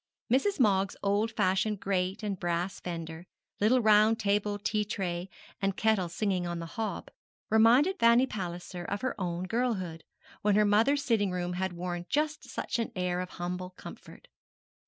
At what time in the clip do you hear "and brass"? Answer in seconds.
2.23-2.79